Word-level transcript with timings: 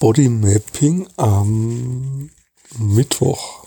Bodymapping 0.00 1.08
am 1.18 2.30
Mittwoch. 2.78 3.66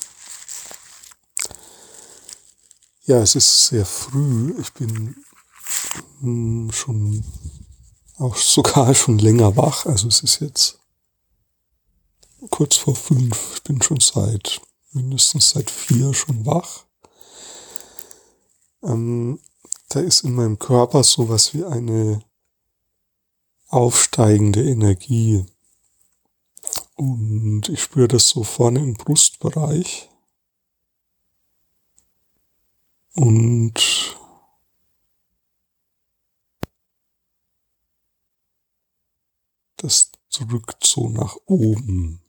Ja, 3.05 3.19
es 3.19 3.35
ist 3.35 3.67
sehr 3.67 3.85
früh. 3.85 4.55
Ich 4.59 4.73
bin 4.73 5.15
hm, 6.21 6.71
schon 6.71 7.23
auch 8.17 8.35
sogar 8.55 8.95
schon 8.95 9.19
länger 9.19 9.55
wach. 9.55 9.85
Also 9.85 10.07
es 10.07 10.23
ist 10.23 10.39
jetzt 10.39 10.79
kurz 12.49 12.77
vor 12.77 12.95
fünf. 12.95 13.51
Ich 13.53 13.61
bin 13.61 13.79
schon 13.83 13.99
seit 13.99 14.59
mindestens 14.91 15.51
seit 15.51 15.69
vier 15.69 16.15
schon 16.15 16.47
wach. 16.47 16.85
Ähm, 18.81 19.39
da 19.89 19.99
ist 19.99 20.23
in 20.23 20.33
meinem 20.33 20.57
Körper 20.57 21.03
sowas 21.03 21.53
wie 21.53 21.63
eine 21.63 22.23
aufsteigende 23.67 24.63
Energie. 24.63 25.45
Und 27.03 27.67
ich 27.67 27.81
spüre 27.81 28.07
das 28.07 28.29
so 28.29 28.43
vorne 28.43 28.79
im 28.79 28.93
Brustbereich. 28.93 30.09
Und 33.13 34.17
das 39.75 40.13
drückt 40.31 40.85
so 40.85 41.09
nach 41.09 41.35
oben. 41.45 42.21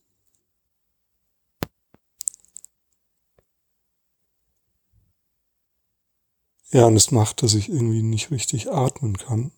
Ja, 6.73 6.87
und 6.87 6.97
es 6.97 7.13
macht, 7.13 7.45
dass 7.45 7.55
ich 7.55 7.69
irgendwie 7.69 8.03
nicht 8.03 8.33
richtig 8.33 8.73
atmen 8.73 9.17
kann. 9.17 9.53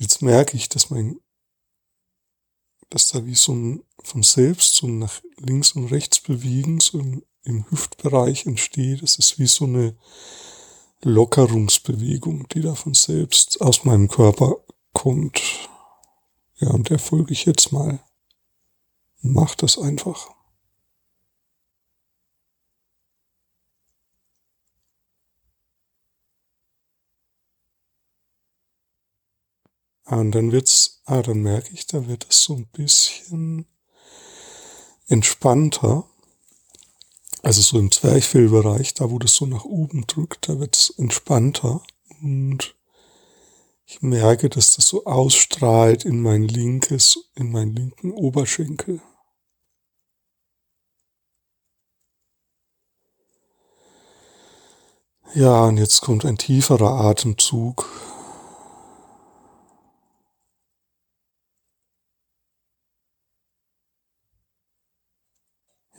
Jetzt 0.00 0.22
merke 0.22 0.56
ich, 0.56 0.70
dass 0.70 0.88
mein, 0.88 1.20
dass 2.88 3.08
da 3.08 3.26
wie 3.26 3.34
so 3.34 3.52
ein 3.52 3.84
von 4.02 4.22
selbst 4.22 4.76
so 4.76 4.86
nach 4.86 5.20
links 5.36 5.72
und 5.72 5.88
rechts 5.88 6.20
bewegen, 6.20 6.80
so 6.80 6.98
im, 6.98 7.22
im 7.42 7.70
Hüftbereich 7.70 8.46
entsteht. 8.46 9.02
Das 9.02 9.16
ist 9.16 9.38
wie 9.38 9.46
so 9.46 9.66
eine 9.66 9.98
Lockerungsbewegung, 11.02 12.48
die 12.48 12.62
da 12.62 12.74
von 12.74 12.94
selbst 12.94 13.60
aus 13.60 13.84
meinem 13.84 14.08
Körper 14.08 14.56
kommt. 14.94 15.42
Ja, 16.56 16.70
und 16.70 16.88
der 16.88 16.98
folge 16.98 17.34
ich 17.34 17.44
jetzt 17.44 17.70
mal. 17.70 18.00
Mach 19.20 19.54
das 19.54 19.78
einfach. 19.78 20.30
Und 30.16 30.32
dann 30.32 30.52
wird's, 30.52 31.02
ah, 31.04 31.22
dann 31.22 31.42
merke 31.42 31.72
ich, 31.72 31.86
da 31.86 32.06
wird 32.08 32.26
es 32.28 32.42
so 32.42 32.54
ein 32.54 32.66
bisschen 32.66 33.66
entspannter. 35.06 36.04
Also 37.42 37.62
so 37.62 37.78
im 37.78 37.90
Zwerchfellbereich, 37.90 38.94
da 38.94 39.10
wo 39.10 39.18
das 39.18 39.34
so 39.34 39.46
nach 39.46 39.64
oben 39.64 40.06
drückt, 40.06 40.48
da 40.48 40.58
wird's 40.58 40.90
entspannter. 40.90 41.82
Und 42.22 42.76
ich 43.86 44.02
merke, 44.02 44.48
dass 44.48 44.76
das 44.76 44.86
so 44.86 45.04
ausstrahlt 45.04 46.04
in 46.04 46.20
mein 46.20 46.42
linkes, 46.42 47.30
in 47.34 47.50
meinen 47.50 47.74
linken 47.74 48.12
Oberschenkel. 48.12 49.00
Ja, 55.34 55.66
und 55.66 55.76
jetzt 55.76 56.00
kommt 56.00 56.24
ein 56.24 56.38
tieferer 56.38 56.90
Atemzug. 56.90 57.88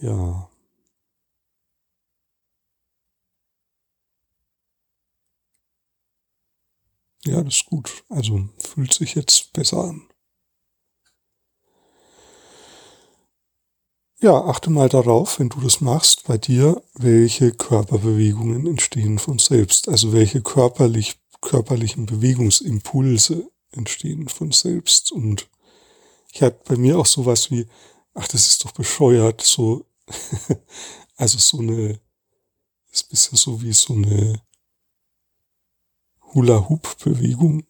Ja. 0.01 0.49
Ja, 7.23 7.43
das 7.43 7.55
ist 7.55 7.65
gut. 7.67 8.03
Also 8.09 8.49
fühlt 8.57 8.93
sich 8.93 9.13
jetzt 9.15 9.53
besser 9.53 9.77
an. 9.83 10.07
Ja, 14.19 14.39
achte 14.45 14.69
mal 14.69 14.87
darauf, 14.89 15.39
wenn 15.39 15.49
du 15.49 15.59
das 15.61 15.81
machst, 15.81 16.25
bei 16.27 16.37
dir, 16.37 16.81
welche 16.93 17.51
Körperbewegungen 17.51 18.67
entstehen 18.67 19.17
von 19.19 19.39
selbst. 19.39 19.87
Also 19.89 20.13
welche 20.13 20.41
körperlich, 20.41 21.19
körperlichen 21.41 22.05
Bewegungsimpulse 22.05 23.49
entstehen 23.71 24.29
von 24.29 24.51
selbst. 24.51 25.11
Und 25.11 25.49
ich 26.31 26.41
hatte 26.41 26.59
bei 26.67 26.77
mir 26.77 26.99
auch 26.99 27.07
sowas 27.07 27.49
wie, 27.51 27.67
ach, 28.13 28.27
das 28.27 28.47
ist 28.47 28.63
doch 28.65 28.71
bescheuert, 28.71 29.41
so 29.41 29.85
also 31.15 31.37
so 31.37 31.59
eine, 31.59 31.99
ist 32.91 33.09
bisschen 33.09 33.37
so 33.37 33.61
wie 33.61 33.73
so 33.73 33.93
eine 33.93 34.41
Hula-Hoop-Bewegung. 36.33 37.65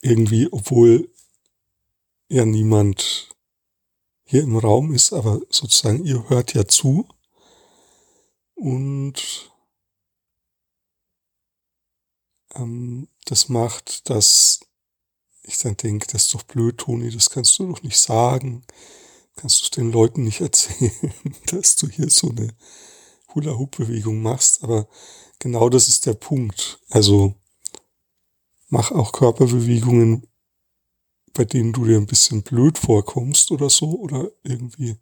Irgendwie, 0.00 0.48
obwohl 0.52 1.10
ja 2.28 2.44
niemand 2.44 3.28
hier 4.24 4.42
im 4.42 4.56
Raum 4.56 4.92
ist, 4.92 5.12
aber 5.12 5.40
sozusagen 5.50 6.04
ihr 6.04 6.28
hört 6.28 6.54
ja 6.54 6.66
zu. 6.66 7.08
Und 8.54 9.50
ähm, 12.54 13.08
das 13.24 13.48
macht, 13.48 14.08
dass 14.10 14.60
ich 15.42 15.58
dann 15.58 15.76
denke, 15.76 16.06
das 16.08 16.24
ist 16.24 16.34
doch 16.34 16.42
blöd, 16.42 16.78
Toni, 16.78 17.10
das 17.10 17.30
kannst 17.30 17.58
du 17.58 17.68
doch 17.68 17.82
nicht 17.82 17.98
sagen 17.98 18.64
kannst 19.36 19.64
du 19.66 19.80
den 19.80 19.92
Leuten 19.92 20.24
nicht 20.24 20.40
erzählen, 20.42 21.12
dass 21.46 21.76
du 21.76 21.88
hier 21.88 22.10
so 22.10 22.30
eine 22.30 22.54
Hula-Hoop-Bewegung 23.34 24.22
machst, 24.22 24.62
aber 24.64 24.88
genau 25.38 25.68
das 25.68 25.88
ist 25.88 26.06
der 26.06 26.14
Punkt. 26.14 26.80
Also 26.88 27.34
mach 28.68 28.90
auch 28.90 29.12
Körperbewegungen, 29.12 30.26
bei 31.34 31.44
denen 31.44 31.72
du 31.72 31.84
dir 31.84 31.98
ein 31.98 32.06
bisschen 32.06 32.42
blöd 32.42 32.78
vorkommst 32.78 33.50
oder 33.50 33.68
so, 33.68 33.98
oder 33.98 34.30
irgendwie 34.42 34.96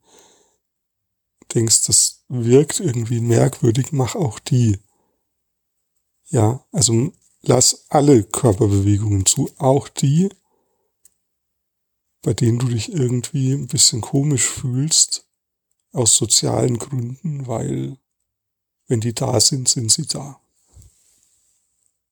denkst, 1.54 1.86
das 1.86 2.24
wirkt 2.28 2.80
irgendwie 2.80 3.20
merkwürdig, 3.20 3.92
mach 3.92 4.16
auch 4.16 4.38
die. 4.40 4.78
Ja, 6.26 6.66
also 6.72 7.12
lass 7.42 7.86
alle 7.90 8.24
Körperbewegungen 8.24 9.26
zu, 9.26 9.50
auch 9.58 9.88
die, 9.88 10.30
bei 12.24 12.32
denen 12.32 12.58
du 12.58 12.68
dich 12.68 12.90
irgendwie 12.90 13.52
ein 13.52 13.66
bisschen 13.66 14.00
komisch 14.00 14.44
fühlst, 14.44 15.28
aus 15.92 16.16
sozialen 16.16 16.78
Gründen, 16.78 17.46
weil 17.46 17.98
wenn 18.88 19.00
die 19.00 19.14
da 19.14 19.38
sind, 19.40 19.68
sind 19.68 19.92
sie 19.92 20.06
da. 20.06 20.40